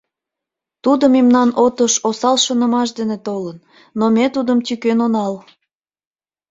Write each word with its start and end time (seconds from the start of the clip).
Тудо 0.83 1.03
мемнан 1.15 1.49
отыш 1.65 1.93
осал 2.07 2.37
шонымаш 2.45 2.89
дене 2.99 3.17
толын, 3.27 3.57
но 3.97 4.05
ме 4.15 4.25
тудым 4.35 4.59
тӱкен 4.65 4.99
онал. 5.05 5.33